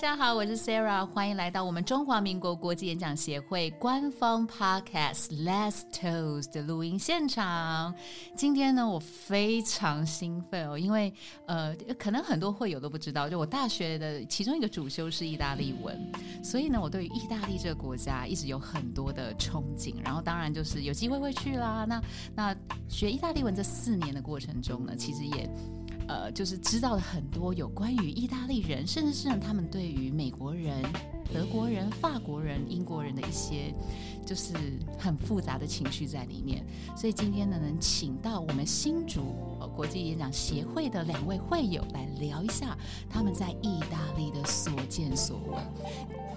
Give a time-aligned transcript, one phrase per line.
[0.00, 7.94] 大家好，我是 Sarah，欢迎来到我们中华民国国际演讲协会官方 Podcast Let's Toast 的录音现场。
[8.34, 11.12] 今天呢，我非常兴奋哦，因为
[11.44, 15.94] 呃，可能很多会友都不知道，就我大学的其中一个主修是意大利文，
[16.42, 19.94] 所以呢，我对于意大利这个国家一直有很多的憧憬。
[20.02, 21.84] 然后当然就是有机会会去啦。
[21.86, 22.02] 那
[22.34, 22.56] 那
[22.88, 25.50] 学意大利文这四年的过程中呢，其实也。
[26.10, 30.82] 呃，就是知道了很多有关于意大利人，甚至是他们对于美国人、
[31.32, 33.74] 德国人、法国人、英国人的一些，
[34.26, 34.52] 就是
[34.98, 36.64] 很复杂的情绪在里面。
[36.96, 39.22] 所以今天呢，能请到我们新竹
[39.76, 42.76] 国际演讲协会的两位会友来聊一下
[43.08, 45.62] 他们在意大利的所见所闻。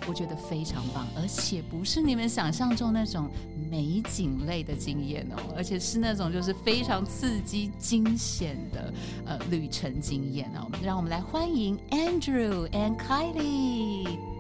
[0.06, 3.30] 我觉得非常棒，而且不是你们想象中那种
[3.72, 8.94] 美景类的经验哦，而且是那种就是非常刺激、惊险的
[9.26, 10.70] 呃旅程经验哦。
[10.84, 14.33] 让我们来欢迎 Andrew and Kylie。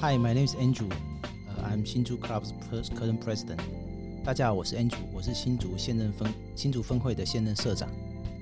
[0.00, 0.90] Hi, my name is Andrew.
[1.64, 2.52] I'm Shinju Club's
[2.98, 3.60] current president.
[4.24, 7.88] 大家好，我是 Andrew，我是新竹现任分新竹分会的现任社长。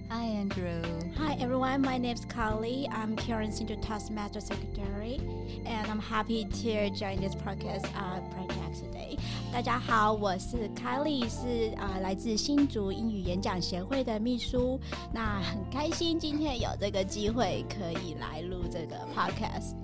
[0.09, 0.83] Hi, Andrew.
[1.17, 1.83] Hi, everyone.
[1.83, 2.89] My name is Kylie.
[2.89, 5.21] I'm current Shinju Taskmaster Secretary.
[5.67, 9.19] and I'm happy to join this podcast uh project today.
[9.53, 14.79] 大家好，我是 Kylie，是啊来自新竹英语演讲协会的秘书。
[15.13, 19.75] 那很开心今天有这个机会可以来录这个 podcast。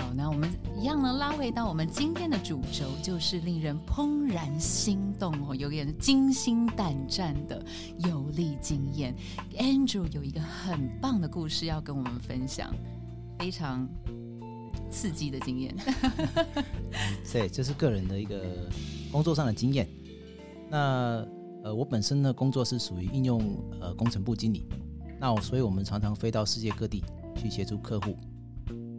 [0.00, 7.62] 哇，那我们一样呢，拉回到我们今天的主轴，就是令人怦然心动哦，有点惊心胆战的
[7.98, 9.14] 有利经验。
[9.58, 12.74] Andrew 有一个很棒的故事要跟我们分享，
[13.38, 13.88] 非常。
[14.92, 15.72] 刺激的经验，
[17.32, 18.68] 对，这是个人的一个
[19.12, 19.88] 工作上的经验。
[20.68, 21.24] 那
[21.62, 24.66] 呃，我本身呢工作是属于应用呃工程部经理，
[25.20, 27.04] 那我所以我们常常飞到世界各地
[27.36, 28.16] 去协助客户。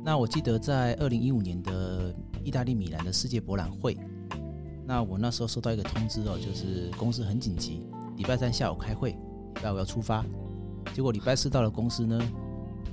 [0.04, 2.14] 那我记得在二零一五年的
[2.44, 3.96] 意大利米兰的世界博览会，
[4.86, 7.86] 那我那时候收到一个通知哦，就是公司很紧急，
[8.18, 10.26] 礼拜三下午开会，礼拜五要出发。
[10.94, 12.20] 结果礼拜四到了公司呢，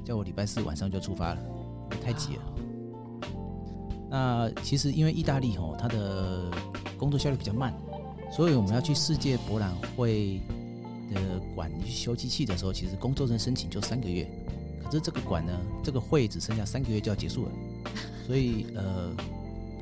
[0.04, 1.40] 叫我礼拜四晚上就出发了，
[2.02, 2.42] 太急了。
[4.10, 6.50] 那其实因为意大利哦，它的
[6.98, 7.74] 工作效率比较慢，
[8.30, 10.42] 所以我们要去世界博览会
[11.10, 14.30] 的馆去修机器的时候，其实工作证申请就三个月。
[14.84, 15.52] 可是这个馆呢，
[15.82, 17.52] 这个会只剩下三个月就要结束了，
[18.26, 19.12] 所以呃，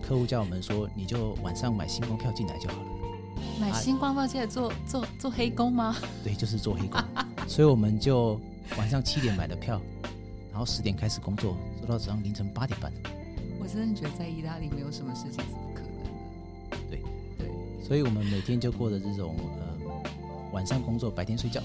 [0.02, 2.88] 客户叫我们说，你就晚上买星光票进来就好了。
[3.60, 5.96] 买星光票进来做做做黑工吗？
[6.24, 7.00] 对，就是做黑工。
[7.48, 8.40] 所以我们就
[8.76, 9.80] 晚上七点买的票，
[10.50, 12.92] 然后十点开始工作，做到早上凌晨八点半。
[13.60, 16.10] 我真的觉得在意大利没有什么事情是不可能的。
[16.90, 17.02] 对
[17.38, 17.48] 对，
[17.86, 20.10] 所以我们每天就过着这种呃
[20.52, 21.60] 晚上工作，白天睡觉。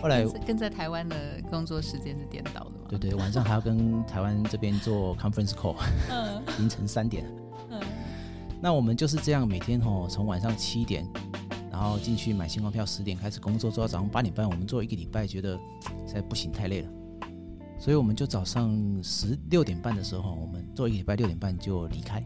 [0.00, 1.16] 后来跟在台湾的
[1.50, 2.86] 工作时间是颠倒的嘛？
[2.88, 5.76] 对对，晚上还要跟台湾这边做 conference call，
[6.58, 7.24] 凌晨三点。
[7.70, 7.80] 嗯，
[8.60, 11.06] 那我们就是这样每天哦，从晚上七点，
[11.70, 14.48] 然后进去买星光票，十点开始工作，做到早上八点半。
[14.48, 15.58] 我们做一个礼拜，觉得
[16.06, 16.88] 实在不行，太累了。
[17.80, 22.24] 所以我们就早上十六点半的时候，我们做一个礼拜六点半就离开。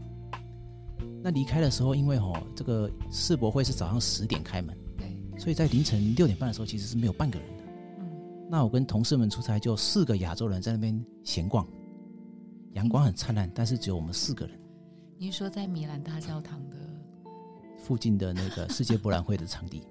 [1.23, 7.62] 那离开的时候，因为吼这个世博会是早上十点开门，对，所以在凌晨六点半的时候，其实是没有半个人的。
[8.53, 11.67] 嗯，那我跟同事们出差，就四个亚洲人在那边闲逛，
[12.73, 14.55] 阳光很灿烂，但是只有我们四个人。
[15.17, 16.77] 您说在米兰大教堂的
[17.83, 19.81] 附近的那个世界博览会的场地？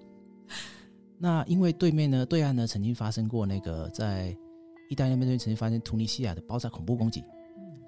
[1.18, 4.36] 那因为对面呢，对岸呢，曾经发生过那个在。
[4.90, 7.24] 意大利那边曾经发生突尼西亚的爆炸恐怖攻击，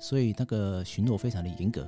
[0.00, 1.86] 所以那个巡逻非常的严格。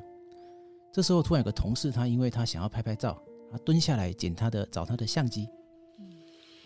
[0.93, 3.19] 这时候突然有个同事，他因为他想要拍拍照，
[3.51, 5.49] 他蹲下来捡他的找他的相机。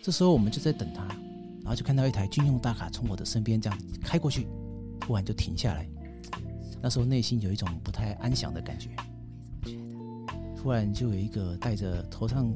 [0.01, 1.07] 这时候我们就在等他，
[1.63, 4.47] 然后就看到一台军用大卡从我的身边这样开过去，
[4.99, 5.87] 突然就停下来。
[6.81, 8.89] 那时候内心有一种不太安详的感觉。
[10.55, 12.53] 突然就有一个戴着头上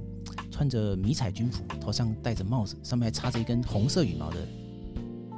[0.52, 4.38] 穿着迷彩军服，头上戴着帽子，上面还插着一根红色羽毛的。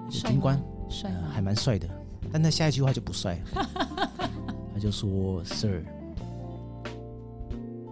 [0.10, 1.88] 军官帅，还蛮帅的，
[2.32, 3.70] 但他下一句话就不帅了，
[4.74, 5.84] 他就说：“Sir,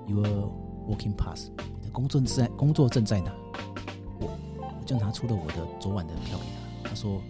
[0.07, 0.49] you are
[0.87, 1.49] walking past，
[1.81, 3.33] 你的工作证在工作证在哪？”
[4.85, 6.45] 就拿出了我的昨晚的票给
[6.83, 7.21] 他，他说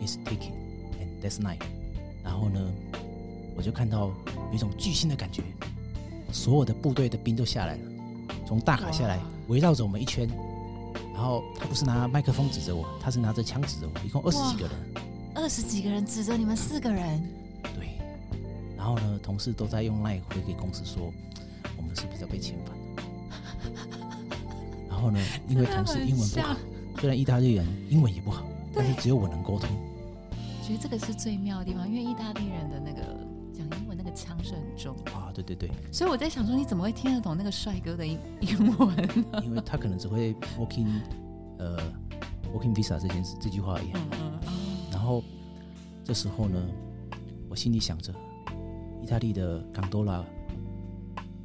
[0.00, 0.52] ：“It's ticket
[1.00, 1.60] and that's night。”
[2.22, 2.60] 然后呢，
[3.56, 4.12] 我就看到
[4.48, 5.42] 有一种巨星的感觉，
[6.32, 7.80] 所有的部队的兵都下来了，
[8.46, 9.18] 从大卡下来，
[9.48, 10.28] 围绕着我们一圈。
[11.12, 14.76] 然后他不是拿麦克风指着我，他是拿着枪指着我，一共二十几个人，
[15.34, 17.22] 二十几个人指着你们四个人。
[17.78, 17.98] 对，
[18.76, 21.12] 然后呢，同事都在用赖回给公司说，
[21.76, 22.76] 我们是不是要被遣返？
[24.88, 26.56] 然后呢，因为同事 英文不好，
[27.04, 29.68] 虽然意大利人英文也不好，但是只有我能沟通，
[30.66, 33.02] 觉得这个是最妙的地方，因为意大利人的那个
[33.52, 39.42] 讲英文那个腔是很重，啊，对对对，所以我在想说，你怎么会听得懂那个帅哥的英 英文呢？
[39.44, 40.86] 因为他可能只会 working
[41.58, 41.76] 呃
[42.54, 43.90] working visa 这件事这句话而已。
[43.92, 45.22] 嗯嗯哦，然后
[46.02, 46.58] 这时候呢，
[47.50, 48.14] 我心里想着，
[49.02, 50.24] 意大利的港多拉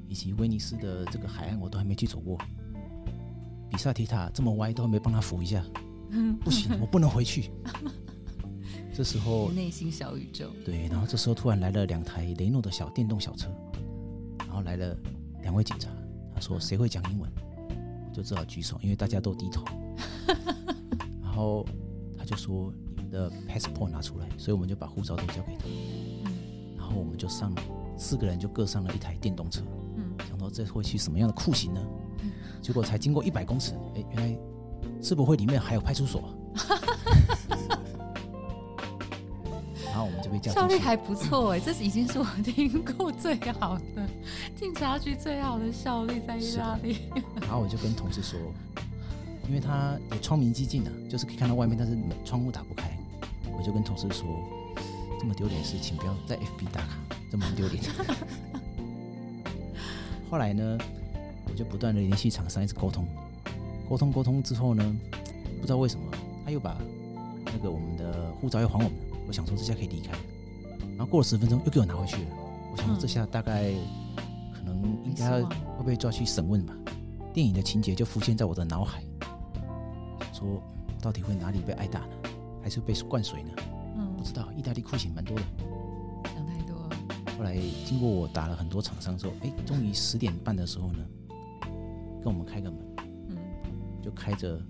[0.08, 2.38] 以及威尼斯的这个海岸我都还没去走过，
[3.70, 5.64] 比萨提塔这么歪都还没帮他扶一下，
[6.44, 7.52] 不行，我不能回去。
[8.94, 13.50] 这时候内心小宇宙，对，然后这时候突然来了两台雷诺的小电动小车，
[14.40, 14.98] 然后来了
[15.42, 15.90] 两位警察，
[16.34, 17.32] 他说谁会讲英文，
[18.10, 19.64] 我就只好举手，因为大家都低头。
[21.24, 21.66] 然后
[22.18, 25.66] 他就说你们的 passport 拿出来，所以我们就把护照都交给他，
[26.76, 27.62] 然后我们就上了
[27.98, 29.64] 四个人就各上了一台电动车，
[29.96, 30.12] 嗯。
[30.28, 31.82] 想到这会去什么样的酷刑呢？
[32.62, 34.38] 结果才经过一百公尺，哎，原来
[35.02, 36.34] 世博会里面还有派出所。
[39.86, 44.08] 然后我们就被叫效率还不错哎，这已经是我听过最好的
[44.56, 46.98] 警察局最好的效率在意大利。
[47.42, 48.40] 然后我就跟同事说，
[49.48, 52.90] 因为他也窗明几净的，就是可以看到外面，但是窗户打不开。
[53.58, 54.26] 我就跟同事说，
[55.20, 56.98] 这么丢脸的事情不要在 FB 打卡，
[57.30, 57.84] 这么丢脸。
[60.32, 60.99] 后来呢，我
[61.60, 63.06] 就不断的联系厂商，一直沟通，
[63.90, 64.96] 沟通沟通之后呢，
[65.60, 66.06] 不知道为什么
[66.46, 66.78] 他又把
[67.48, 69.18] 那个我们的护照又还我们了。
[69.28, 70.14] 我想说这下可以离开，
[70.96, 72.30] 然后过了十分钟又给我拿回去了。
[72.72, 73.74] 我想说这下大概
[74.54, 75.44] 可能应该
[75.78, 76.74] 会被抓去审问吧。
[77.34, 79.04] 电影的情节就浮现在我的脑海，
[80.32, 80.64] 说
[81.02, 82.08] 到底会哪里被挨打呢？
[82.64, 83.52] 还是被灌水呢？
[83.98, 85.44] 嗯不，知道，意大利酷刑蛮多的。
[86.34, 86.78] 想太多。
[87.38, 91.00] 后来经过我打了很多厂商之后，哎，终于十点半的时候呢，
[92.24, 92.80] 跟我们开个门，
[93.30, 93.38] 嗯
[94.02, 94.62] 就开着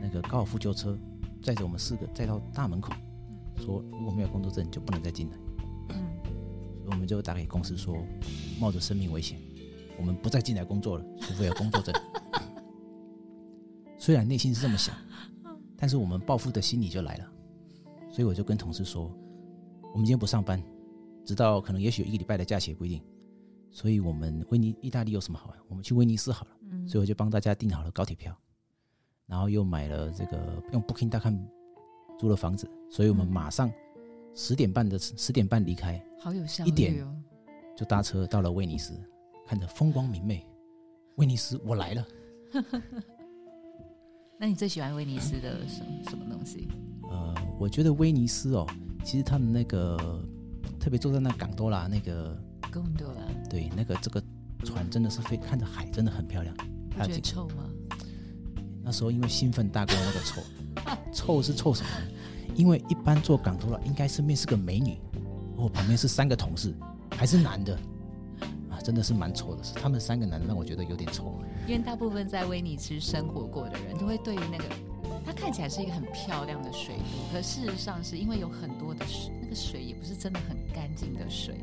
[0.00, 0.98] 那个高尔夫球车，
[1.42, 2.92] 载着我们四个载到大门口，
[3.56, 5.36] 说如果没有工作证就不能再进来。
[5.90, 5.96] 嗯，
[6.82, 7.96] 所以我们就打给公司说，
[8.60, 9.38] 冒着生命危险，
[9.98, 11.94] 我们不再进来工作了，除非有工作证。
[13.98, 14.94] 虽然内心是这么想，
[15.76, 17.32] 但是我们报复的心理就来了，
[18.10, 19.10] 所以我就跟同事说，
[19.92, 20.62] 我们今天不上班，
[21.24, 23.02] 直到可能也许有一个礼拜的假期也不一定。
[23.70, 25.58] 所以我们威尼意大利有什么好玩？
[25.68, 26.55] 我们去威尼斯好了。
[26.70, 28.36] 嗯所以我就帮大家订好了高铁票，
[29.26, 31.36] 然后又买了这个用 Booking 大看
[32.18, 33.70] 租了房子，所以我们嗯马上
[34.34, 37.06] 十点半的十点半离开，好有效一点。
[37.76, 38.94] 就搭车到了威尼斯，
[39.46, 40.42] 看着风光明媚。
[41.16, 42.06] 威尼斯，我来了。
[44.40, 46.68] 那你最喜欢威尼斯的什么什么东西？
[47.10, 48.66] 呃，我觉得威尼斯哦，
[49.04, 50.26] 其实他们那个
[50.80, 52.34] 特别坐在那港多拉那个，
[52.72, 53.20] 贡多拉，
[53.50, 54.22] 对，那个这个
[54.66, 56.54] 船真的是非看着海真的很漂亮。
[56.90, 57.64] 不觉得还有这臭吗？
[58.82, 60.42] 那时候因为兴奋大过那个臭，
[61.14, 62.12] 臭是臭什么呢？
[62.54, 64.98] 因为一般坐港头了应该身边是个美女，
[65.56, 66.74] 我旁边是三个同事，
[67.10, 67.74] 还是男的，
[68.70, 69.62] 啊，真的是蛮臭的。
[69.62, 71.34] 是他们三个男的让我觉得有点臭。
[71.66, 74.64] 因为大部分在威尼斯生活过的人都会对于那个，
[75.24, 79.04] 它看起来是一个很漂亮的水路，可事实上是因为有很多的
[79.56, 81.54] 水，也不是真的很干净的水，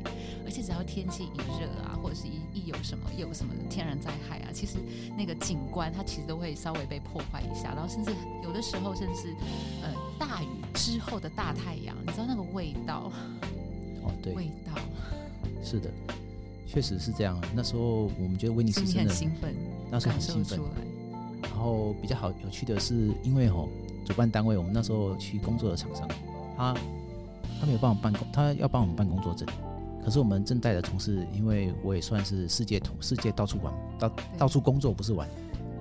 [0.44, 4.78] 而且只要天气一热啊，或者是一一有什么有什么天然灾害啊，其实
[5.16, 8.10] 那个景观它其实都会稍微被破坏一下，然后甚至
[8.42, 9.32] 有的时候甚至
[9.82, 13.12] 呃大雨之后的大太阳，你知道那个味道，
[14.02, 14.72] 哦，对，味道，
[15.62, 15.88] 是的，
[16.66, 17.40] 确实是这样。
[17.54, 19.54] 那时候我们觉得威尼斯真的，很兴奋，
[19.90, 20.60] 那时候很兴奋
[21.42, 23.68] 然后比较好有趣的是，因为吼
[24.04, 26.08] 主办单位我们那时候去工作的厂商，
[26.56, 26.74] 他
[27.64, 29.48] 他没有帮我们办工，他要帮我们办工作证。
[30.04, 35.26] 可是我们正带的同事，因为我也算是世界同世界到处玩，到到处工作不是玩，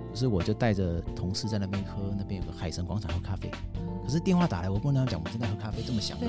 [0.09, 3.51] 可是我就带着同事在那边喝，那边有个海神广场喝咖啡。
[4.01, 6.27] 可是电话打来，我不能讲我们正在喝咖啡这么想的，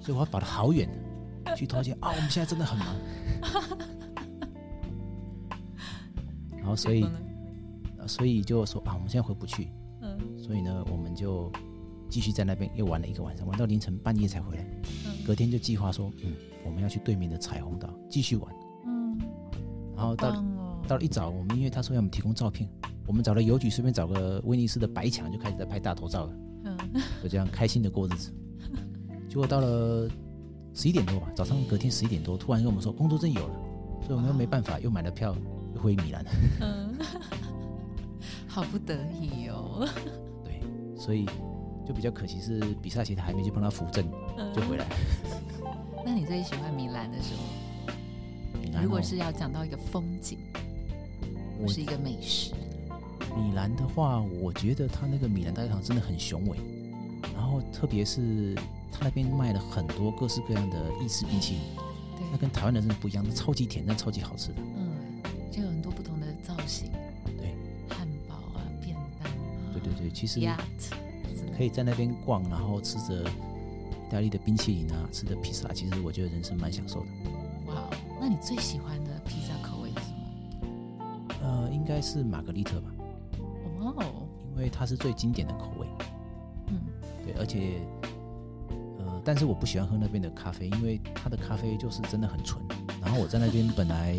[0.00, 0.88] 所以我要跑得好远
[1.56, 2.94] 去偷见啊，我们现在真的很忙。
[6.56, 7.04] 然后所以
[8.06, 9.68] 所以就说啊，我们现在回不去，
[10.00, 11.50] 嗯所以呢，我们就
[12.08, 14.62] 继续在那边又玩了一个晚上，玩到凌晨半夜才回来。
[15.04, 16.32] 嗯隔天就计划说，嗯，
[16.64, 18.54] 我们要去对面的彩虹岛继续玩。
[18.86, 19.18] 嗯，
[19.96, 22.68] 然后到棒哦，到了一早，我们因为他说要我们提供照片，
[23.08, 26.32] 我们找了邮局，随便找个威尼斯的白墙就开始在拍大头照了，
[26.64, 26.78] 嗯
[27.20, 28.32] 就这样开心的过日子。
[29.28, 30.08] 结果到了
[30.74, 33.54] 十一点多吧，早上隔天十一点多，突然跟我们说工作证有了，
[34.02, 35.34] 所以我们又没办法，又买了票
[35.74, 36.24] 又回米兰。
[36.60, 36.94] 嗯，
[38.46, 39.88] 好不得已哦，
[40.44, 40.60] 对，
[40.96, 41.26] 所以
[41.86, 44.04] 就比较可惜是比赛前他还没去帮他扶正
[44.54, 44.86] 就回来。
[46.04, 47.40] 那你最喜欢米兰的什么？
[48.60, 50.38] 米兰哦如果是要讲到一个风景，
[51.58, 52.52] 我是一个美食，
[53.36, 56.58] 米兰的话，我觉得它那个米兰大教堂真的很雄伟，
[57.34, 58.54] 然后特别是
[58.92, 61.62] 他那边卖了很多各式各样的意式冰淇淋，
[62.32, 64.54] 那，跟台湾的真的不一样，超级甜，但超级好吃的。
[64.76, 64.92] 嗯，
[65.50, 66.90] 就有很多不同的造型，
[67.36, 67.54] 对，
[67.88, 70.40] 汉堡啊，便当啊，对对对，其实
[71.56, 77.06] 可以在那边逛，然后吃着意大利的冰淇淋啊，吃着披萨，其实我觉得人生蛮享受的。
[77.66, 77.88] 哇，
[78.20, 81.34] 那你最喜欢的披萨口味是什么？
[81.42, 82.90] 呃，应该是玛格丽特吧，
[83.80, 85.86] 哦，因为它是最经典的口味。
[86.68, 86.78] 嗯，
[87.24, 87.80] 对，而且
[88.98, 92.62] 呃，但是我不喜欢喝那边的咖啡，因为它的咖啡就是真的很纯。
[93.00, 94.16] 然后我在那边本来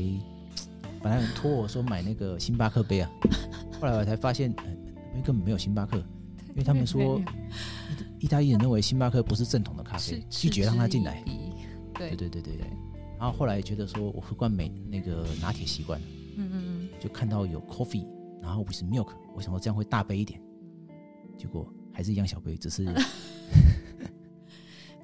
[1.02, 3.10] 本来托我说买那个星巴克杯啊，
[3.80, 6.02] 后来我才发现，呃，那边根本没有星巴克，
[6.58, 7.22] 因为他们说
[8.18, 11.24] 意意大利人认为星巴克不是正统的咖啡，拒绝让他进来。
[11.94, 12.10] 对。
[12.10, 12.68] 对对对对对。
[13.20, 16.00] 然后后来觉得说我喝惯美那个拿铁习惯。
[16.02, 16.90] 了，嗯嗯。
[17.00, 18.08] 就看到有 coffee，
[18.42, 20.42] 然后 with milk，我想说这样会大杯一点，
[20.90, 22.86] 嗯，结果还是一样小杯，只是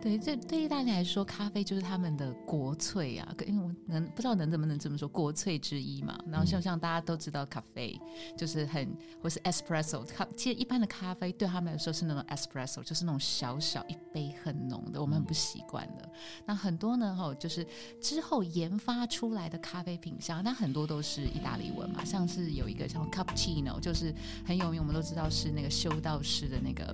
[0.03, 6.19] 对，这对意大利来说，咖啡就是他们的国粹啊，因为我能不知道能怎么能这么说，国粹之一嘛。
[6.29, 7.97] 然后像像大家都知道，咖啡
[8.37, 16.11] 就是很或是 espresso，咖其实一般的咖啡对他们来说是那种 espresso，就是那种小小一杯很浓的，我们很不习惯的。
[16.45, 17.65] 那很多呢，哈，就是
[18.01, 24.13] 之后研发出来的咖啡品相，那很多都是意大利文嘛，像是有一个像 cappuccino，就是
[24.45, 26.93] 很有名，我们都知道是那个修道士的那个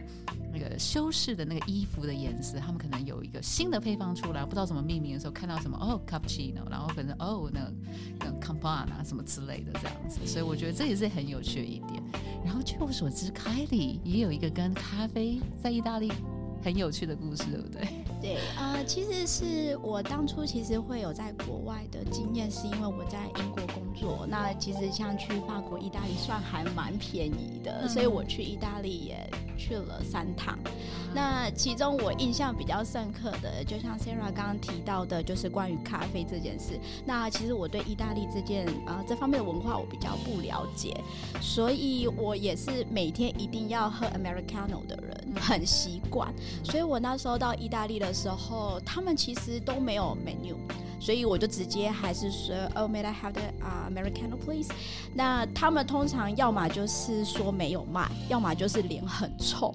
[0.53, 7.71] 那个修饰的那个衣服的颜色，他们可能有一个新的配方出来，不知道怎么命名的时候，看到什么哦 cappuccino，然后反正哦那
[8.19, 12.03] 那 campana 什么之类的这样子，所以我觉得这也是很有趣的一点。
[12.43, 16.11] 然后据我所知，凯里也有一个跟咖啡在意大利
[16.63, 17.87] 很有趣的故事，对不对？
[18.21, 24.27] 对，呃，其实是我当初其实会有在国外的经验，是因为我在英国工作。
[24.29, 30.59] 那其实像去法国、意大利算还蛮便宜的，嗯所以我去意大利也去了三趟。
[31.15, 36.77] 那其中我印象比较深刻的，就像 Sarah 刚刚提到的，就是关于咖啡这件事。
[37.05, 41.01] 那其实我对意大利这件呃这方面的文化我比较不了解，
[41.41, 45.01] 所以我也是每天一定要喝 Americano 的
[45.35, 46.33] 很习惯。
[46.63, 50.55] 所以我那时候到意大利的时候，他们其实都没有 menu，
[50.99, 54.69] 所以我就直接还是说，Oh, may I have the、uh, Americano, please？
[55.13, 59.73] 那他们通常要么就是说没有卖，要么就是脸很臭。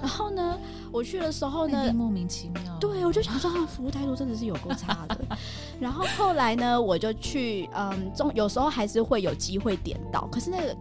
[0.00, 0.58] 然后呢，
[0.90, 2.62] 我去的时候呢莫名其妙。
[2.80, 5.18] 对，我就想说，啊服务态度真的是有够差的。
[5.78, 10.76] 然后后来呢，我就去，嗯，中有时候还是会有机会点到，可是那个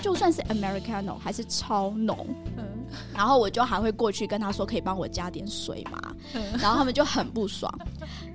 [0.00, 2.26] 就算是 Americano 还是超浓。
[2.56, 2.64] 嗯，
[3.20, 6.00] 然后我就还会过去跟他说，可以帮我加点水吗？
[6.32, 7.70] 嗯然后他们就很不爽。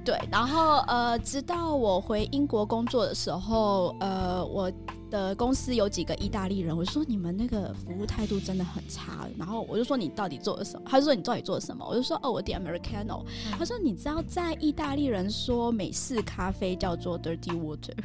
[0.04, 4.72] 对，然后呃，直到我回英国工作的时候，呃，我
[5.10, 9.28] 的公司有几个意大利人，我就说你们那个服务态度真的很差。
[9.40, 10.86] 然后我就说你到底做了什么？
[10.88, 11.84] 他就说你到底做了什么？
[11.84, 13.26] 我就说哦，我点 Americano。
[13.58, 17.96] 他说你知道在意大利人说美式咖啡叫做 dirty water。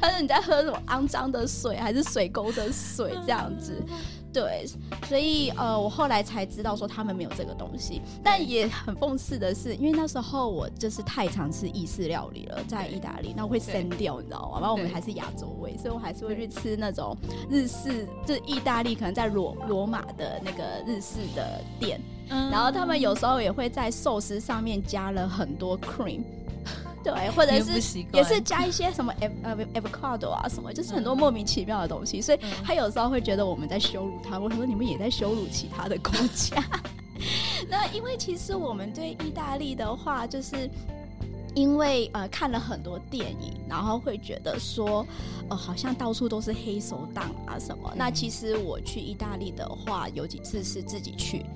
[0.00, 3.80] 他说你在喝什么肮脏的水，还是水沟的水这样子？
[4.36, 4.66] 对，
[5.08, 14.58] 所以呃，我后来才知道说他们没有这个东西，但也很讽刺的是，因为那时候我就是太常吃意式料理了，在意大利，那我会生掉，你知道吗？
[14.60, 17.16] 然后我们还是亚洲味，所以我还是会去吃那种
[17.48, 22.50] 日式，就是意大利可能在罗罗马的那个日式的店，嗯。
[22.50, 26.20] 然后他们有时候也会在寿司上面加了很多 cream。
[27.06, 34.40] 对，或者是也是加一些什么 av 呃 avocado 啊什么，就是很多莫名其妙的东西，所以嗯他有时候会觉得我们在羞辱他。
[34.40, 36.60] 我说你们也在羞辱其他的国家。
[37.70, 40.68] 那因为其实我们对意大利的话，就是
[41.54, 45.06] 因为呃看了很多电影，然后会觉得说，
[45.48, 47.92] 呃好像到处都是黑手党啊什么。
[47.96, 51.46] 那其实我去意大利的话，有几次是自己去。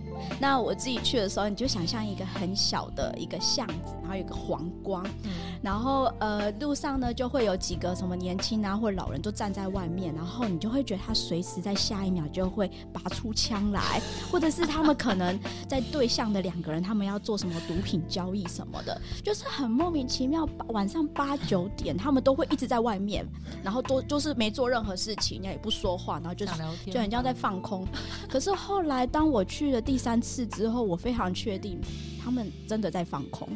[0.40, 5.30] 那我自己去的时候，你就想象一个很小的一个巷子，然后有个黄光，嗯。
[5.62, 14.00] 然后呃路上呢就会有几个什么年轻啊或者老人都站在外面，然后你就会觉得他随时在下一秒就会拔出枪来，
[14.32, 20.48] 或者是他们可能在对象的两个人，他们要做什么毒品交易什么的，就是很莫名其妙。
[20.68, 23.26] 晚上八九点，他们都会一直在外面，
[23.62, 26.52] 然后都就是没做任何事情，也不说话，然后就是
[26.90, 27.86] 就很像在放空。
[28.28, 31.78] 可是后来，当我去了第三次之后，我非常确定
[32.22, 33.46] 他们真的在放空。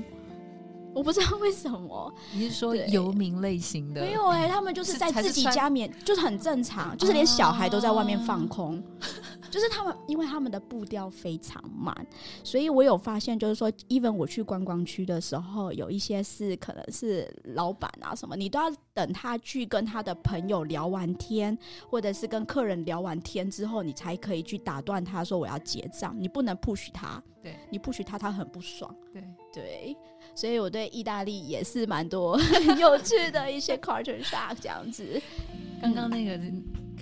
[0.95, 4.01] 我不知道为什么，你是说游民类型的？
[4.03, 8.81] 没有哎、他们就是是在自己家面，就是很正常，就是连小孩都在外面放空，
[9.55, 11.95] 就是他们，因为他们的步调非常慢，
[12.43, 21.57] 所以我有发现，就是说，even 我去观光区的时候，有一些是可能是老板啊什么，你都要等他去跟他的朋友聊完天，
[21.89, 28.93] 或者是跟客人聊完天之后，你才可以去打断他说我要结账，你不能 push 他，对你 push 他，他很不爽。
[29.13, 29.97] 对，对，
[30.35, 32.37] 所以我对意大利也是蛮多
[32.77, 35.23] 有趣的一些 culture shock 这样子。
[35.81, 36.41] 刚刚那个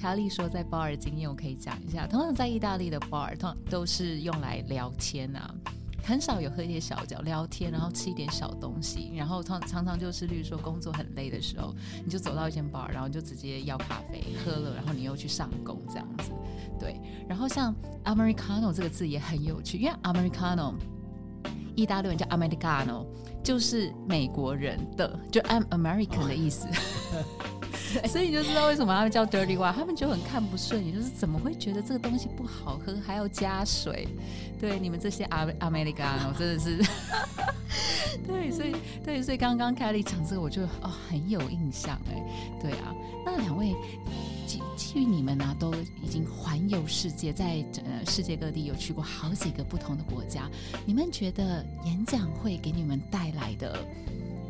[0.02, 2.09] 卡莉说在 bar 的经验，我可以讲一下。
[2.09, 5.54] 通常在意大利的 bar，通常都是用来聊天啊，
[6.02, 11.73] 很少有喝一些小酒聊天，然后吃一点小东西，然后常常常就是，例如说工作很累的时候，
[12.04, 16.32] 你就走到一间 bar，然后就直接要咖啡喝了，然后你又去上工这样子。
[16.80, 20.75] 对，然后像 Americano 这个字也很有趣，因为 Americano
[21.76, 23.06] 意大利人叫 Americano，
[23.44, 26.66] 就是美国人的，就 I'm American 的意思。
[28.08, 34.08] 所以你就知道为什么他们叫 dirty wine，他们就很看不顺眼，就是怎么会觉得这个东西不好喝还要加水？
[34.60, 36.78] 对，你们这些阿阿美利加我真的是，
[38.26, 38.74] 对，所以
[39.04, 42.22] 对，所以刚刚凯莉讲这个，我就哦很有印象哎，
[42.60, 42.94] 对啊，
[43.26, 43.74] 那两位
[44.46, 50.48] 基基于你们呢都已经环游世界，在呃世界各地有去过好几个不同的国家，
[50.86, 53.78] 你们觉得演讲会给你们带来的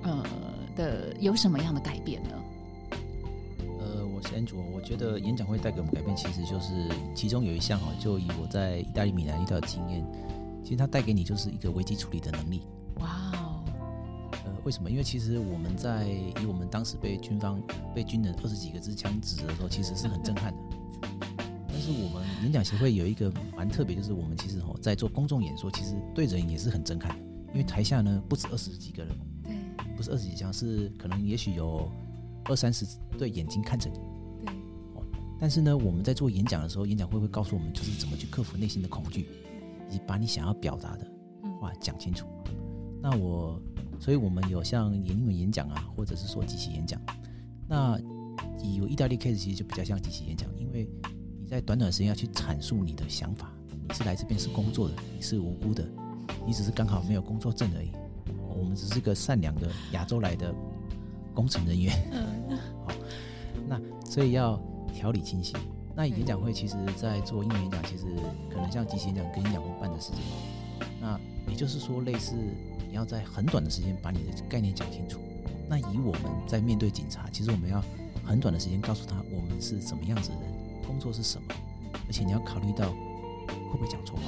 [0.03, 0.23] 呃
[0.77, 2.31] 的有什么样的改变呢？
[4.35, 6.73] 安卓，我觉得演讲会带给我们改变，其实就是
[7.15, 10.05] 其中有一项哈，就以我在意大利米兰遇到的经验，
[10.63, 12.63] 其实它带给你就是一个危机处理的能力。
[13.01, 13.65] 哇哦！
[14.45, 14.91] 呃，为什么？
[14.91, 16.07] 因为其实我们在
[16.41, 17.61] 以我们当时被军方
[17.95, 20.59] 被军人二十几个支枪指的时候，其实是很震撼的。
[21.69, 29.57] 但是我们演讲协会有一个蛮特别，就是我们其实哈在做公众演说，其实对人也是很震撼的，因为台下呢不止二十几个人，对，
[29.97, 31.91] 不是二十几枪，是可能也许有
[32.45, 32.87] 二三十
[33.19, 33.99] 对眼睛看着你。
[34.45, 34.55] 对。
[34.95, 35.03] 哦
[35.39, 39.27] 但是呢，我们在做演讲的时候，演讲会会告诉我们，就是怎么去克服内心的恐惧，
[39.89, 41.07] 以及把你想要表达的
[41.61, 42.27] 话讲清楚。
[43.03, 43.61] 那我，
[43.99, 47.01] 所以我们有像英文演讲啊，或者是说即席演讲。
[47.67, 47.99] 那
[48.63, 50.89] 以有意大利 case 其实就比较像即席演讲，因为
[51.41, 53.53] 你在短短时间要去阐述你的想法。
[53.89, 55.85] 你是来这边是工作的，你是无辜的，
[56.47, 57.91] 你只是刚好没有工作证而已。
[58.57, 60.55] 我们只是个善良的亚洲来的
[61.35, 61.95] 工程人员。
[62.13, 62.93] 嗯， 好，
[63.69, 64.61] 那所以要。
[64.95, 65.55] 条理清晰。
[65.97, 68.05] 那演讲会其实，在做英文演讲，其实
[68.51, 70.21] 可能像即席演讲跟两半的时间。
[71.01, 71.19] 那
[71.49, 72.35] 也就是说，类似
[72.89, 75.19] 你要在很短的时间把你的概念讲清楚。
[75.69, 77.83] 那以我们在面对警察，其实我们要
[78.23, 80.53] 很短的时间告诉他我们是什么样子的人，
[80.87, 81.49] 工作是什么，
[82.07, 84.23] 而且你要考虑到会不会讲错话。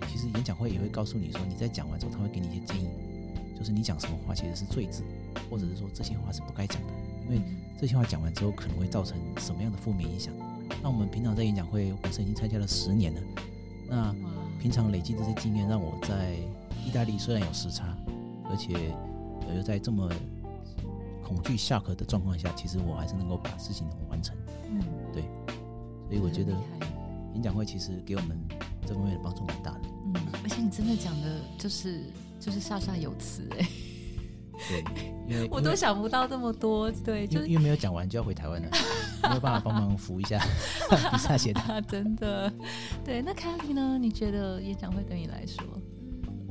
[0.00, 2.88] 对，其实演讲会也会告诉你说，你在讲完之后，他会给你一些建议，
[3.56, 5.04] 就是你讲什么话其实是最字，
[5.50, 6.92] 或者是说这些话是不该讲的，
[7.24, 7.40] 因为。
[7.76, 10.32] 这些话讲完之后，可能会造成什么样的负面影响？
[10.80, 13.20] 那我们平常在演讲会本身已经参加了十年了，
[13.88, 14.14] 那
[14.60, 16.34] 平常累积这些经验，让我在
[16.86, 17.94] 意大利虽然有时差，
[18.48, 18.94] 而且
[19.54, 20.08] 又在这么
[21.22, 24.34] 恐惧下课的状况下，其实我还是能够把事情完成。
[24.70, 24.80] 嗯，
[25.12, 25.22] 对，
[26.08, 26.52] 所以我觉得
[27.34, 28.38] 演讲会其实给我们
[28.86, 29.80] 这方面的帮助蛮大的。
[30.06, 32.04] 嗯，而且你真的讲的就是
[32.38, 33.66] 就是煞煞有词哎。
[34.68, 34.84] 对，
[35.28, 36.90] 因为我都想不到这么多。
[36.90, 38.68] 对，就因为没有讲完就要回台湾了，
[39.28, 40.38] 没有办法帮忙扶一下
[41.10, 41.82] 比萨写的。
[41.82, 42.52] 真的，
[43.04, 43.22] 对。
[43.22, 43.98] 那 t y 呢？
[43.98, 45.64] 你觉得演讲会对你来说？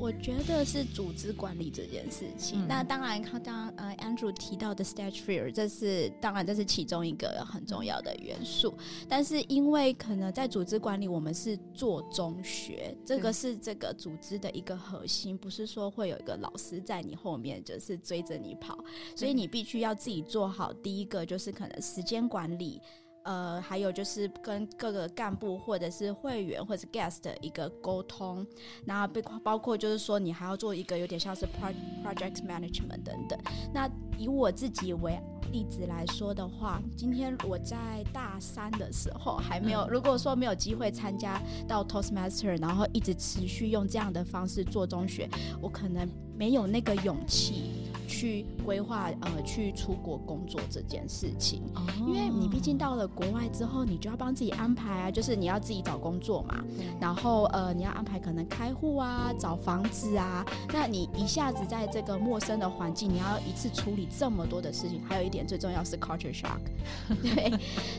[0.04, 2.68] 我觉得是组织管理这件事情。
[2.68, 8.74] 那当然，刚刚呃，Andrew 提到的 Stage Fear，这是当然这是其中一个很重要的元素。
[9.08, 18.78] 但是因为可能在组织管理，我们是做中学，这个是这个组织的一个核心，不是说会有一个老师在你后面就是追着你跑，
[19.16, 20.70] 所以你必须要自己做好。
[20.70, 22.78] 第一个就是可能时间管理。
[23.24, 28.46] 呃，还有就是跟各个干部或者是会员或者是 guest 的一个沟通，
[28.84, 33.38] 然后包包括就是说你还要做一个有点像是 project management 等等。
[33.72, 35.18] 那以我自己为
[35.50, 45.28] 例子来说的话，今天我在大三的时候还没有，如果说没有机会参加到 Toastmaster，然后一直持续用这样的方式做中学，
[45.62, 47.83] 我可能没有那个勇气。
[48.06, 51.62] 去规划呃去出国工作这件事情，
[52.06, 56.64] 因为你毕竟到了国外之后，你就要帮自己安排啊，就是你要自己找工作嘛，
[57.00, 66.60] 然后呃你要安排可能开户啊、找房子啊，那你一下子在这个陌生的环境，你要一次处理这么多的事情，还有一点最重要是 culture shock，
[67.22, 67.52] 对，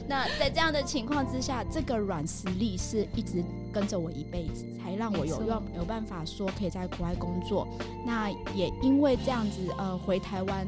[0.08, 3.44] 那在这样的情况之下，这个软实力是一直
[3.76, 7.68] 跟着我一辈子，才让我有有有办法说可以在国外工作，
[8.06, 10.00] 那也因为这样子呃。
[10.06, 10.68] 回台湾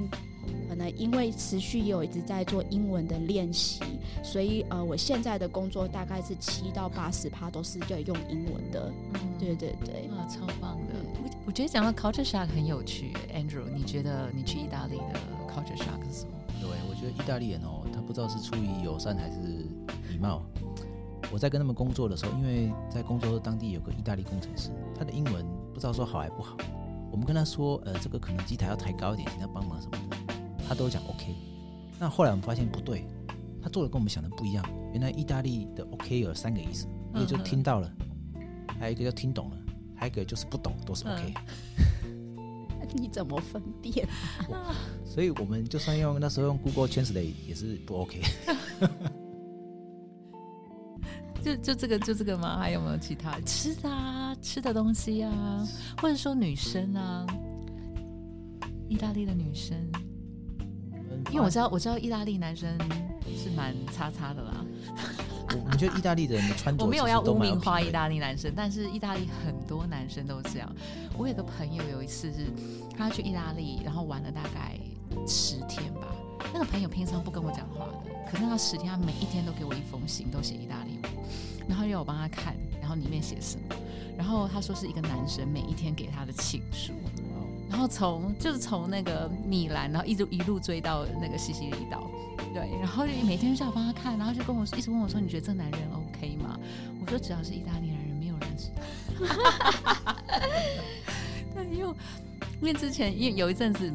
[0.68, 3.84] 可能因为持续也有一直在做英文的练习，
[4.24, 8.92] 所以呃，我现在的工作大概是七到八十趴都是要用英文的。
[9.14, 10.96] 嗯对对对，哇，超棒的！
[11.24, 16.32] 我我觉得讲到 culture shock 很有趣，Andrew，你觉得你去意大利的 culture shock 是什么？
[16.60, 19.38] 对，我觉得意大利人哦，他不知道是出于友善还是
[20.10, 20.42] 礼貌。
[21.32, 26.58] 我在跟他们工作的时候，因为在工作当地有个意大利工程师，他的英文不知道说好还不好。
[27.12, 30.18] 我们跟他说，呃，这个可能机台要抬高一点，请他帮忙什么的，
[30.68, 31.36] 他都讲 OK。
[32.00, 33.06] 那后来我们发现不对，
[33.62, 34.64] 他做的跟我们想的不一样。
[34.94, 37.92] 原来意大利的 OK 有三个意思，一个就听到了，
[38.80, 39.58] 还有一个叫听懂了，
[39.96, 41.34] 还有一个就是不懂，都是 OK。
[42.94, 44.08] 你怎么分辨？
[45.06, 48.22] 所以我们就算用那时候用 Google Translate 也是不 OK。
[51.48, 52.58] 就就这个就这个吗？
[52.58, 54.36] 还有没有其他吃的啊？
[54.42, 55.66] 吃的东西啊，
[56.02, 57.26] 或者说女生啊？
[58.90, 59.78] 意大利的女生，
[61.30, 62.78] 因为我知道我知道意大利男生
[63.38, 64.66] 是蛮叉叉的啦。
[65.50, 70.70] 我我觉得意大利人的穿着我没有要污名化意，大利男生，但是意大利很多男生都这样。
[71.18, 72.48] 我有个朋友有一次是
[72.98, 74.78] 他去意大利，然后玩了大概
[75.26, 76.08] 十天吧。
[76.54, 77.94] 那个朋友平常不跟我讲话的，
[78.30, 81.12] 可是那十天他每一天都给我一封信，都写意大利文，
[81.68, 83.64] 然后要我帮他看，然后里面写什么。
[84.18, 86.92] 然后他说是一个男生每一天给他的情书，
[87.70, 92.10] 然后从就是从那个米兰，然后一路一路追到那个西西里岛。
[92.54, 96.58] 对，然后就每天就叫我帮他看，然后就跟我一直问我说：“你觉得这男人 OK 吗？”
[97.00, 98.72] 我说：“只要是意大利男人，没有人是。”
[101.54, 101.94] 对，因为
[102.62, 103.94] 因为之前因为有一阵子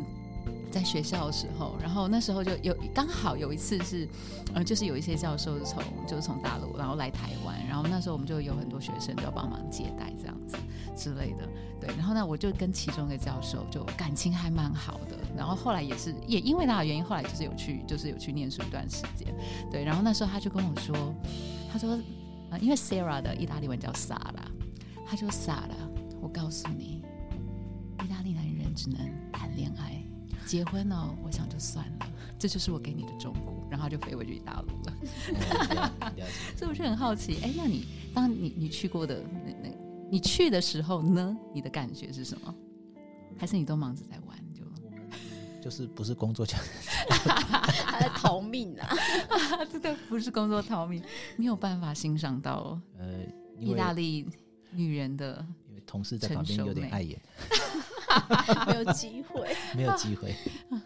[0.73, 4.09] 在学校的时候，然后那时候就有刚好有一次是，
[4.55, 10.57] 呃，就是有一些教授是从就是从大陆然后来台湾，然后那时候我们就有很多学生都要帮忙接待这样子
[10.97, 11.47] 之类的。
[11.79, 19.35] 对，然后呢，我就跟其中一个教授就感情还蛮好的，然后后来也是也因为他的原因，后来就是有去就是有去念书一段时间，
[19.71, 21.15] 对，然后那时候他就跟我说，
[21.71, 21.99] 他说，
[22.51, 24.17] 呃，因为 Sarah 的意大利文叫 Sara，
[25.07, 25.69] 他就 Sara，
[26.21, 27.03] 我告诉你，
[28.05, 28.99] 意大利男人只能
[29.33, 30.02] 谈恋爱，
[30.46, 32.07] 结婚哦，我想就算了，
[32.38, 35.92] 这就是我给你的忠告，然后就飞回去大陆了。
[36.57, 39.74] 所以我就很好奇，哎，那你当你你去过的那那，
[40.11, 42.55] 你去的时候呢，你的感觉是什么？
[43.38, 44.38] 还是你都忙着在玩？
[44.52, 44.62] 就
[45.62, 46.61] 就是不是工作讲，
[47.09, 48.88] 他在逃命啊！
[49.70, 51.02] 真的不是工作逃命，
[51.37, 53.20] 没有办法欣赏到呃，
[53.59, 54.28] 意大利
[54.72, 57.16] 女人的因为同事在旁边有点碍眼，
[58.68, 59.57] 没有机会。
[59.77, 60.35] 没有机会。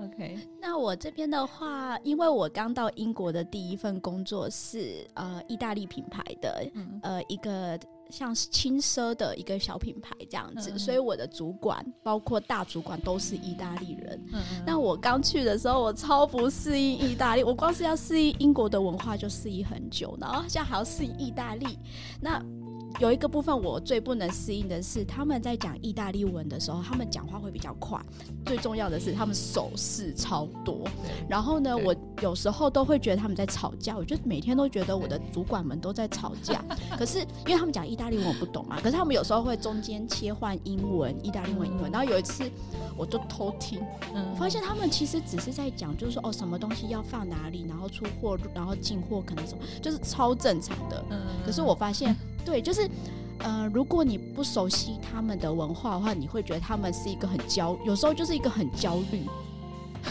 [0.00, 7.78] OK，那我这边的话，因为我刚到英国的第一份工作是呃意大利品牌的嗯呃一个
[8.10, 14.20] 像是轻奢的一个小品牌这样子，所以我的主管包括大主管都是意大利人。
[14.32, 21.78] 嗯那我刚去的时候，我超不适应意大利，我光是要适应英国的文化就适应很久，然后现在还要适应意大利。
[22.20, 22.42] 那
[22.98, 28.00] 有一个部分我最不能适应的是，他们在讲意大利文的时候，他们讲话会比较快，
[28.46, 30.84] 最重要的是他们手势超多。
[31.02, 36.64] 对然后呢，我有时候都会觉得他们在吵架，我就每天都觉得我的主管们都在吵架。
[36.96, 41.90] 可是因为他们讲意大利文我不懂嘛，可是他们有时候会中间切换英文、意大利文、英文。
[41.90, 42.48] 然后有一次
[42.96, 43.80] 我就偷听，
[44.14, 51.04] 嗯我发现他们其实只是在讲，就是说哦，什么东西要放哪里，然后出货，然后进货可能什么，就是超正常的。
[51.10, 52.81] 嗯可是我发现，对，就是。
[53.38, 59.22] 呃，如果你不熟悉他们的文化的话，你会觉得他们是一个很焦，有时候就是一个很焦虑。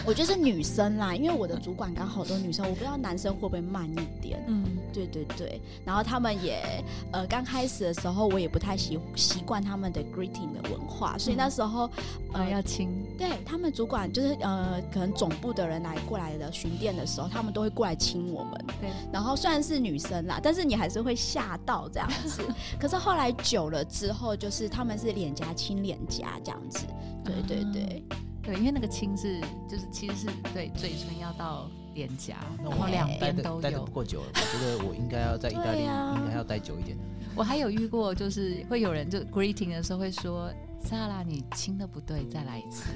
[0.05, 4.43] 我觉得是女生啦，因为我的主管刚好都女生，我不知道男生会不会慢一点。
[4.47, 11.89] 嗯对对对，然后他们也呃刚开始的时候，我也不太习习惯他们的 greeting 的文化，所以那时候
[12.33, 18.65] 呃要亲对他们主管就是呃，可能总部的人来过来的巡店的时候，他们都会过来亲我们。
[18.81, 22.41] 对，然后虽然是女生啦，但是你还是会吓到这样子。
[22.77, 26.85] 可是后来久了之后，就是他们是脸颊亲脸颊这样子。
[27.23, 28.03] 对对对，
[28.43, 33.91] 对，因为那个亲是就是其实是对嘴唇要到脸颊，然后两待边都有的待的不。
[33.91, 36.97] 够久了，我觉得我应该要在意大利应该要待久一点。
[37.35, 40.51] 我还有遇过，就是会有人就 greeting 的时候会说
[40.83, 42.89] ：“莎拉，你亲的不对，再来一次。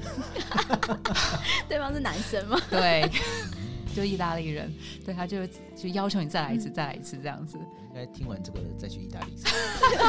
[1.69, 3.09] 对方是男生吗？” 对，
[3.95, 4.69] 就意大利人，
[5.05, 7.57] 对他就就要求你再来一次，再来一次这样子。
[7.57, 9.33] 应该听完这个再去意大利。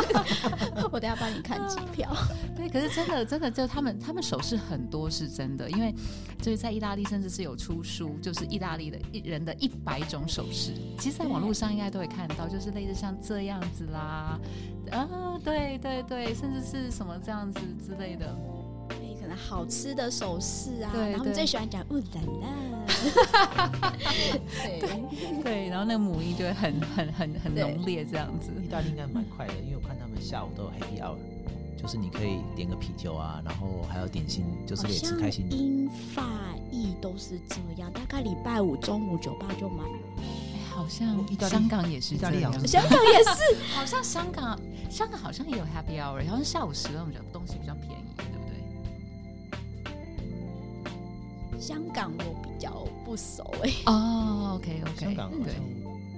[0.90, 2.12] 我等下帮你看机票。
[2.56, 5.94] 对，可是真的真的就他们他们手势很多是真的，因为
[6.42, 14.36] 就是在意大利甚至是有出书，就是意大利的一人的一百种手势，其实在网络上应该都会看到，就是类似像这样子啦，
[14.90, 18.36] 啊，对对对，甚至是什么这样子之类的。
[19.34, 22.86] 好吃的首饰啊，然后他们最喜欢讲“乌兰兰”，
[24.62, 25.42] 对。
[25.42, 28.50] 对，然后那个母音就会很很很很浓烈这样子。
[28.62, 31.16] 意大利应该蛮快的，因为我看他们下午都有 happy hour，
[31.80, 35.56] 就是你可以点个啤酒啊，然后还有点心，就是可以吃开心的。
[35.56, 36.24] 英法
[36.70, 40.24] 意都是这样，大概礼拜五中午酒吧就满了，哎，
[40.68, 41.16] 好像
[41.48, 43.40] 香港也是 香港也是。
[43.74, 44.58] 好像香港
[44.90, 48.05] 香港好像也有 happy hour，然后下午时段比较东西比较便宜，
[51.58, 55.52] 香港我比较不熟哎、哦，OK OK，香港好对。
[55.54, 55.62] 像，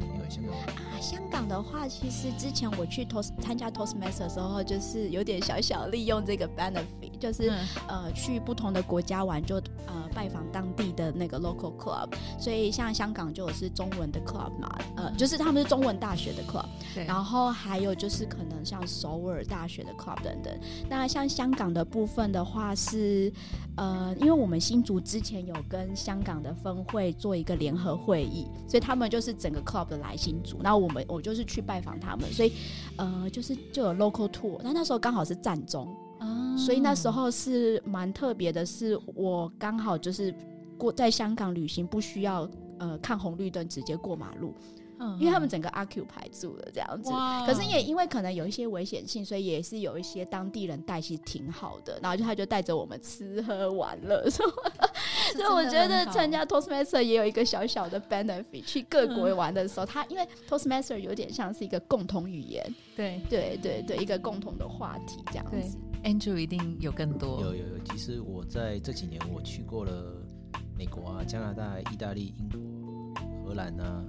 [0.01, 0.75] 没有香港。
[0.75, 7.59] 啊，香港的话，其实之前我去 Toast 参加 Toastmaster 的时候，就是有点小小利用这个 benefit，就是、嗯。
[7.89, 20.59] 呃去不同的国家玩就，呃拜访当地的那个 local club，所以像香港就有是中文的 club 嘛，呃，就是他们是中文大学的 club，对，然后还有就是可能像首尔大学的 club 等等。
[20.89, 23.33] 那像香港的部分的话是，
[23.77, 32.53] 呃，因为我们新竹之前有跟香港的分会做一个联合会议，所以他们就是整个 club 的来新竹，那我们我就是去拜访他们，所以
[32.97, 34.59] 呃就是就有 local tour。
[34.63, 35.95] 那那时候刚好是战中，
[36.29, 40.35] 啊所以那时候是蛮特别的，是我刚好就是
[40.77, 44.53] 过在香港旅行，不需要呃看红绿灯直接过马路。
[44.99, 47.11] 嗯因为他们整个阿 Q 排住了这样子。
[47.47, 51.99] 可是也因为可能有一些危险性，所以也是有一些当地人带，其实挺好的。
[52.03, 58.65] 然后就他就带着我们吃喝玩乐， 所以我觉得参加 Toastmaster 也有一个小小的 benefit。
[58.65, 65.79] 去各国玩的时候，他因为 Toastmaster 有点像是一个共同语言，对对对对，一个共同的话题这样子。
[66.05, 70.15] Andrew 一定有更多，有有有，其实我在这几年我去过了
[70.77, 74.05] 美国啊、加拿大、意大利、英国、荷兰啊，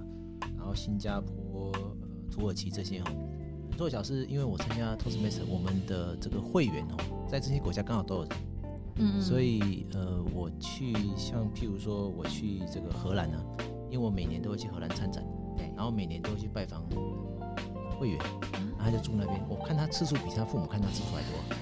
[0.60, 1.96] 然后新加坡、呃、
[2.30, 3.04] 土耳其这些哦。
[3.70, 8.30] 很凑巧是因为我参加 Toastmaster，我们的这个会员哦，在这些国家刚好都有人，
[8.96, 13.42] 嗯所以呃，我去像譬如说我去这个荷兰呢、
[13.90, 15.24] 因为我每年都会去荷兰参展，
[15.56, 16.82] 对然后每年都会去拜访
[17.98, 18.18] 会员，
[18.60, 21.56] 嗯然后他就住那边，我看他次数比他父母看他次数还多。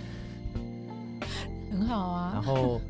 [1.71, 2.43] 很好啊然。
[2.43, 2.81] 后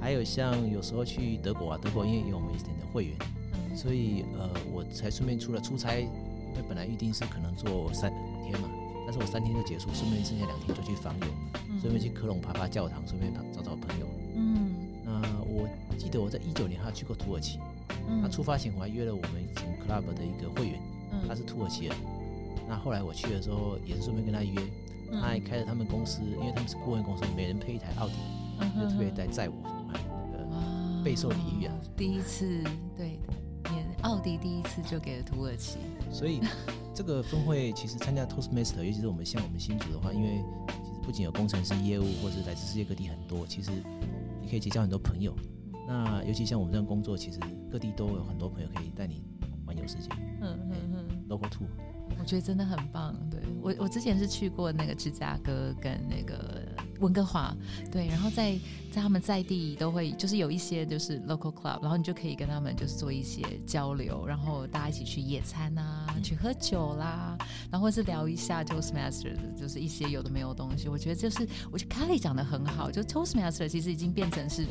[0.00, 3.41] 还有像有时候去德国啊，德国因为有我们以前的会员，嗯
[3.74, 8.12] 所以呃，我才顺便出了出差，因为本来预定是可能做三
[8.44, 8.68] 天嘛，
[9.06, 11.26] 但是我三天就结束，顺便剩下两天就去访友，
[11.80, 14.06] 顺便去科隆爬爬教堂，顺便找找朋友。
[14.36, 17.58] 嗯那我记得我在一九年还去过土耳其，
[18.08, 20.80] 嗯那出发前我还约了我们以前 club 的一个会员，
[21.12, 21.96] 嗯他是土耳其人。
[22.68, 24.54] 那后来我去的时候也是顺便跟他约，
[25.10, 28.14] 嗯他还开着他们公司，因为他们是顾问公司，每人配一台奥迪，
[28.60, 29.54] 嗯就特别在载我，
[31.04, 31.74] 备受礼遇啊。
[31.96, 32.62] 第一次
[32.96, 33.41] 对，连
[34.02, 35.78] 奥迪第一次就给了土耳其，
[36.10, 36.40] 所以
[36.94, 43.70] 这个峰会其实参加 Toastmaster，尤其是我们像我们新竹的话，因为其实不仅有工程师业务，或者来自世界各地很多，其实
[44.40, 45.34] 你可以结交很多朋友。
[45.86, 47.38] 那尤其像我们这样工作，其实
[47.70, 49.22] 各地都有很多朋友可以带你
[49.66, 50.08] 环游世界
[50.40, 51.24] 嗯嗯嗯。
[51.28, 51.66] ，local tour。
[52.18, 53.16] 我觉得真的很棒。
[53.30, 56.62] 对我，我之前是去过那个芝加哥跟那个
[57.02, 57.54] 温哥华，
[57.90, 58.58] 对，然后在
[58.90, 67.36] 在他们在地都会就是有一些就是 local club，然后你就可以跟他们就是做一些交流，然后大家一起去野餐啊，去喝酒啦，
[67.70, 70.88] 然后或是聊一下 Toastmaster 的就是一些有的没有的东西。
[70.88, 74.64] 我觉得就是我觉得 Kelly 讲的很好，就 Toastmaster 其实已经变成是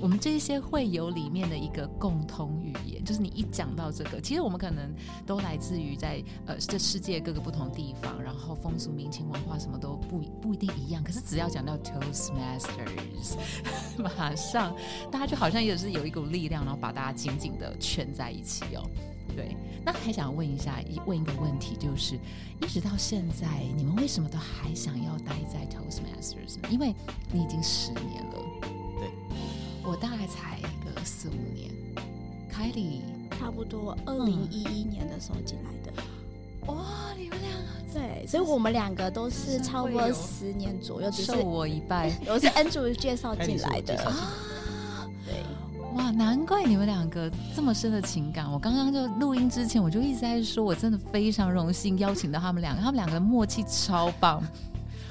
[0.00, 4.94] 我们这些会友里面的一个共同语言，就是你一讲到这个，其实我们可能
[5.26, 13.36] 都来自于在呃这世界各个不同地方，然后风俗民情文化什么都不不一定一样，可是只要讲到 Toastmasters，
[13.98, 14.74] 马上
[15.10, 18.88] 大家就好像也是有一股力量，然后把大家紧紧的圈在一起哦。
[19.34, 22.18] 对，那还想问一下，一问一个问题，就是
[22.60, 26.58] 一直到现在，你们为什么都还想要待在 Toastmasters？
[26.70, 26.94] 因为
[27.32, 28.38] 你已经十年了，
[28.98, 29.10] 对，
[29.82, 31.72] 我大概才个四五年。
[32.48, 35.70] 凯里，差不多二零一一年的时候进来，
[36.66, 45.08] 哇，你们两个对，所以我们两个都是差不多十年左右，只是受我一拜 我是 Andrew 介绍进来的始是我介绍，进来啊！
[45.26, 45.34] 对，
[45.94, 48.50] 哇，难怪你们两个这么深的情感。
[48.50, 54.42] 我刚刚就录音之前，我就一直在说，我真的非常荣幸邀请到他们两个，他们两个的默契超棒。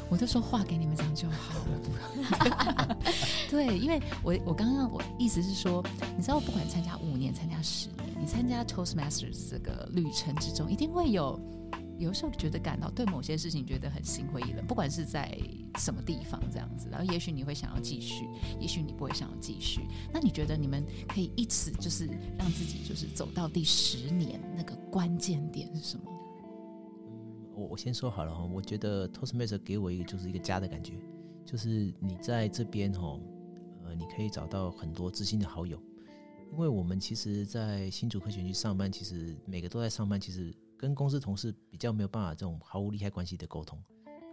[0.09, 2.97] 我就说话给你们讲就好了。
[3.49, 5.83] 对，因为我我刚刚我意思是说，
[6.15, 11.37] 你知道，不管参加五年、参加十年，你参加 Toastmasters 这个旅程之中，一定会有
[11.97, 15.37] 有时候觉得感到对某些事情觉得很心灰意冷，不管是在
[15.77, 18.25] 什么地方这样子，然后也许你会想要继续，
[18.61, 19.81] 也许你不会想要继续。
[20.13, 22.05] 那你觉得你们可以一直就是
[22.39, 26.05] 让自己就是走到第十年那个关键点是什么？
[27.53, 30.93] 我我先说好了哈，我觉得 Toastmaster 给我一个就是一个家的感觉，
[31.43, 33.19] 就是你在这边哈，
[33.83, 35.77] 呃，你可以找到很多知心的好友。
[36.53, 43.83] 因为我们其实，在新竹科学园区上班，其实每个都在上班，其实跟公司同事比较没有办法这种毫无利害关系的沟通。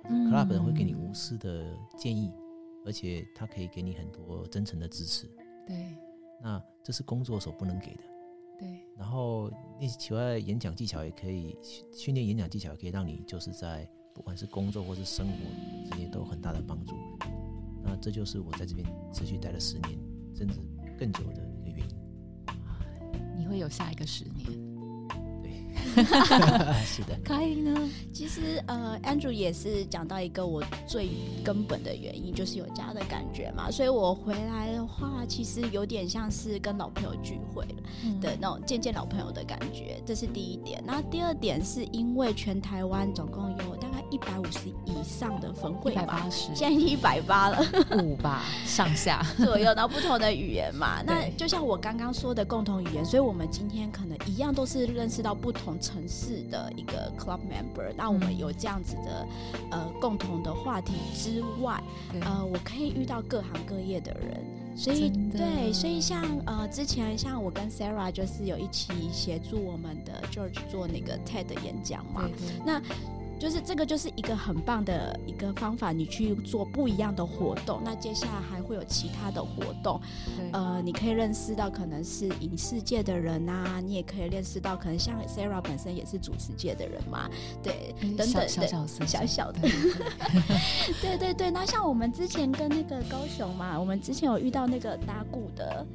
[0.04, 2.30] 嗯 Club 人会给你无私的建议，
[2.84, 5.26] 而且他可以给你很多真诚的支持。
[5.66, 5.96] 对
[6.42, 8.02] 那这是工作所不能给的。
[8.58, 16.94] 对，然后那些其他的演讲技巧，也可以训训练演讲技巧，也可以让你就是在不管是工作或是生活之间都有很大的帮助。
[17.82, 19.98] 那这就是我在这边持续待了十年，
[20.34, 20.60] 甚至
[20.98, 21.48] 更久的。
[23.36, 24.46] 你会有下一个十年。
[26.84, 27.90] 是的，可以呢？
[28.12, 31.10] 其实呃，Andrew 也是讲到一个我最
[31.42, 33.70] 根本的原因，就是有家的感觉嘛。
[33.70, 37.66] 所以我回来的话，其实有点像是跟老朋友聚会
[38.20, 40.80] 的那种见见老朋友的感觉，这是第一点。
[40.86, 43.76] 那第二点是因为全台湾总共有
[44.10, 47.58] 一百五十以上的分会一百吧，八十现在一百八了。
[48.02, 49.24] 五吧 上下。
[49.36, 51.02] 左右，然后不同的语言嘛。
[51.06, 57.92] 那就像我刚刚说的共同语言，所以我们今天可能一样都是认识到不同城市的一个 club member。
[57.96, 59.26] 那我们嗯有这样子的
[59.70, 61.82] 呃共同的话题之外，
[62.20, 64.40] 呃，我可以遇到各行各业的人。
[64.76, 72.22] 所以对，所以像呃之前像我跟 Sarah 就是有一起协助我们的 George 做那个 TED 的演讲嘛。
[72.22, 72.80] 对对，那
[73.40, 77.80] 就是这个就是一个很棒的一个方法，你去做不一样的活动。
[77.82, 79.98] 那接下来还会有其他的活动，
[80.52, 87.30] 呃，你可以认识到可能是影视界的人啊，你也可以认识到可能像 Sarah 本身也是主持界的人嘛，
[87.62, 91.50] 对，嗯等等小小小小的对对对 对对对。
[91.50, 95.86] 那像我们之前跟那个高雄嘛，我们之前有遇到那个打鼓的，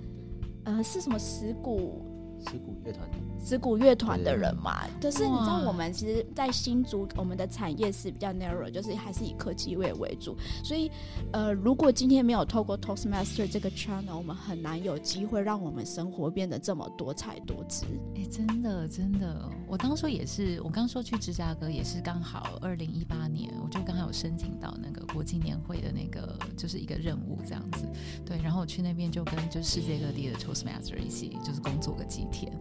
[0.64, 2.02] 呃，是什么石鼓？
[2.46, 3.10] 石鼓乐团，
[3.44, 10.92] 石鼓乐团的人嘛，可是你知道我们其实，在新竹，我们的产业是比较 narrow，就是还是以科技业为主，所以
[11.32, 17.86] 呃，如果今天没有透过 Toastmaster 这个 channel，我们很难有机会让我们生活变得这么多彩多姿。
[18.16, 27.88] 哎、真的真的，我当初也是，我刚说去芝加哥也是刚好二零一八年，我就刚好有申请到那个国际年会的那个就是一个任务这样子，
[28.26, 32.52] 对，然后我去那边就跟就是世界各地的 Toastmaster 一起就是工作个几天，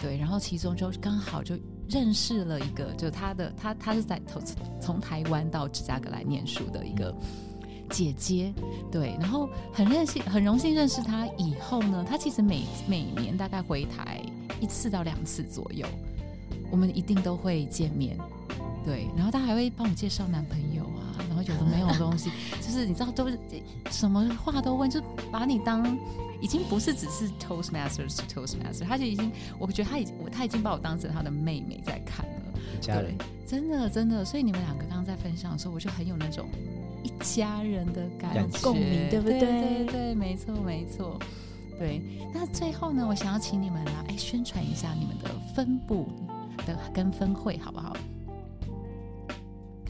[0.00, 1.56] 对，然后其中就刚好就
[1.88, 4.42] 认识了一个，就他的他他是在从
[4.80, 7.12] 从台湾到芝加哥来念书的一个。
[7.90, 8.52] 姐姐，
[8.90, 14.22] 对，然后很认识，很荣幸认识她以后呢，她其实每每年大概回台
[14.58, 15.86] 一次到两次左右，
[16.70, 18.16] 我们一定都会见面，
[18.84, 20.82] 对，然后她还会帮我介绍男朋友
[21.46, 22.30] 有的没有的东西，
[22.60, 23.38] 就是你知道都是
[23.90, 25.96] 什么话都问，就把你当
[26.40, 32.32] 已经不是只是 Toastmasters 是 Toastmaster，他就已经，我觉得他已经我他已经把我当成他的妹妹在看了。
[32.80, 36.48] 家人对，真的真的，所以你们两个刚刚在分享的时候，我就很有那种
[37.02, 39.38] 一家人的感共鸣对不对？
[39.40, 41.18] 对对对，没错没错。
[41.78, 42.00] 对，
[42.32, 46.08] 那最后呢，我想要请你们来哎宣传一下你们的分部
[46.66, 47.96] 的跟分会好不好？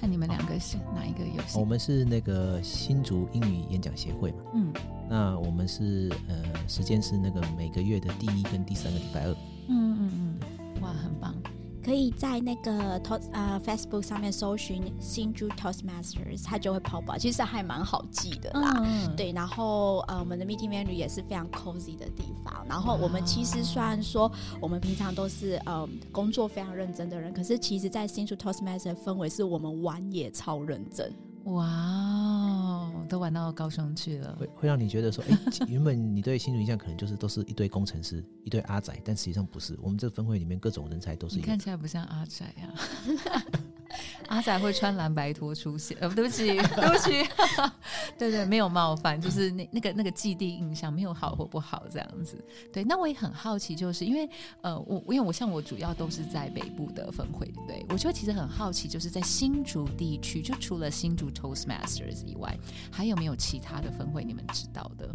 [0.04, 1.64] 看你们两个是哪一个有我？
[1.64, 4.38] 们是那个新竹英语演讲协会嘛。
[4.52, 4.70] 嗯
[5.08, 9.34] 那我们是呃，时间是那个每个月的第一跟第三个礼拜二。
[11.84, 18.82] 可以在那个 Toast 呃 Facebook 上面搜寻新竹 Toastmasters，它就会跑吧，其实还蛮好记的啦。
[18.82, 22.64] 嗯，对，然后呃，我们的 meeting venue 也是非常 cozy 的地方。
[22.66, 31.12] 然后我们其实虽然说我们平常都是呃工作非常认真的人，可是其实，在新竹 Toastmasters 的氛围是我们玩也超认真。
[31.44, 34.34] 哇哦，都玩到高雄去了。
[34.38, 39.78] 会会让你觉得说，哎、原本你对新竹印象可能就是都是一堆工程师、一堆阿仔，但实际上不是。
[39.82, 41.58] 我们这个分会里面各种人才都是看。
[41.58, 42.72] 起来不像阿仔啊，
[44.34, 47.24] 阿仔会穿蓝白拖出现，呃，对不起， 对不起，
[48.18, 52.36] 对对，没有冒犯，就是那那个那个既定印象没有好或不好这样子。
[52.72, 54.28] 对，那我也很好奇，就是因为
[54.60, 57.86] 呃，我因为我像我主要都是在北部的分会，对？
[57.90, 62.58] 我就其实很好奇，就是在新竹地区，就除了新竹 Toastmasters 以外，
[62.90, 65.08] 还有没有其他的分会你们知道的？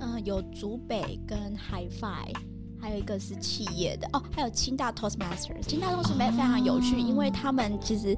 [0.00, 2.53] 嗯、有竹北跟 HiFi。
[2.80, 5.62] 还有一个是企业的哦，还有清大 Toastmasters。
[5.66, 8.16] 清大 Toastmasters 非常有趣，哦因为他们其实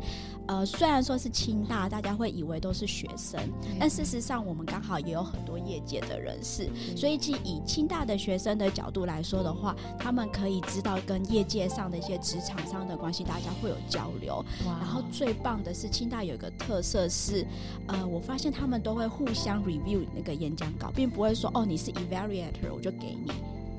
[0.48, 3.40] 呃虽然说是清大，大家会以为都是学生，
[3.78, 14.44] 但事实上我们刚好也有很多业界的人士，所以其以清大的学生的角度来说的话，他们可以知道跟业界上的一些职场上的关系，大家会有交流。
[14.64, 17.46] 然后最棒的是，清大有一个特色是，
[17.86, 23.30] 呃，我发现他们都会互相 review 那个演讲稿，并不会说哦你是 evaluator 我就给你，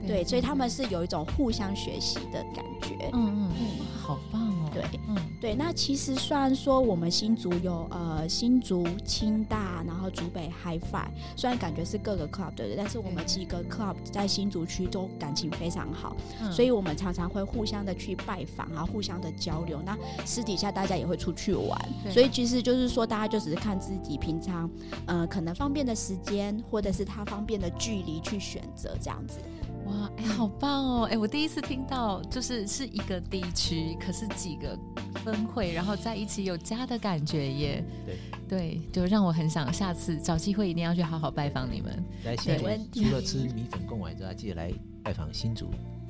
[0.05, 3.09] 对，所以他们是有一种互相学习的感觉。
[3.13, 4.69] 嗯嗯嗯，好棒哦！
[4.73, 12.75] 对，嗯，对，那其实虽然说我们新竹有呃新竹、清大，然后竹北、HiFi，虽然感觉是各个 club 对不对？
[12.75, 19.81] 但是我们几个 club 在新竹区都感情非常好，嗯所以我们常常会互相的去拜访，啊互相的交流。
[19.85, 21.79] 那私底下大家也会出去玩，
[22.11, 24.69] 所以其实就是说，大家就只是看自己平常
[25.05, 29.39] 呃可能方便的时间，或者是他方便的距离去选择这样子。
[29.87, 31.07] 哇，哎、好棒哦！
[31.11, 34.77] 哎、我第一次听到，就是是一个地区，可是几个
[35.23, 37.83] 分会，然后在一起有家的感觉耶。
[38.05, 38.17] 对
[38.47, 42.03] 对，就让我很想下次找机会一定要去好好拜访你们。
[42.25, 44.71] 来新竹没问题除了吃米粉贡丸之外，记得来
[45.03, 45.69] 拜访新竹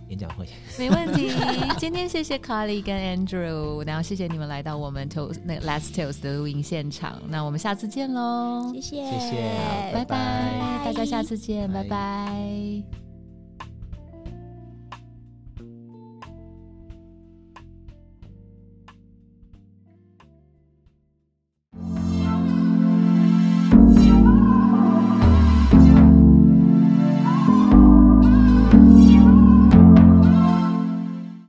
[0.10, 0.48] 演讲会。
[0.78, 1.30] 没问题。
[1.78, 7.22] 今天谢谢 Carly 跟 Andrew，然后谢谢你们来到我们 Toast 那个 Let's Toast 的录音现场。
[7.28, 13.07] 那我们下次见喽，谢谢，谢谢拜拜，拜大家下次见，拜拜拜